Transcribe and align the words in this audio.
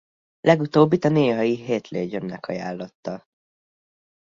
Legutóbbit 0.47 1.03
a 1.05 1.09
néhai 1.09 1.61
Heath 1.63 1.91
Ledgernek 1.91 2.47
ajánlotta. 2.47 3.23